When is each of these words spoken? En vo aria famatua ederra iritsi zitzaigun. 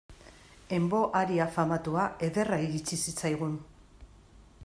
En 0.77 0.83
vo 0.93 1.01
aria 1.21 1.47
famatua 1.57 2.07
ederra 2.29 2.59
iritsi 2.69 3.01
zitzaigun. 3.03 3.57